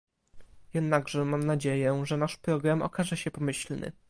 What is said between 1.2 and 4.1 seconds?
mam nadzieję, że nasz program okaże się pomyślny